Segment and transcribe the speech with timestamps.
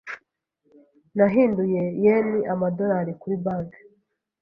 [1.15, 3.81] Nahinduye yen amadolari kuri banki.